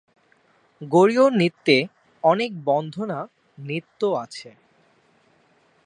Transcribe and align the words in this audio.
গৌড়ীয় 0.81 1.25
নৃত্যে 1.29 1.77
অনেক 2.23 2.51
বন্দনা 2.65 3.19
নৃত্য 3.57 4.01
আছে। 4.15 4.49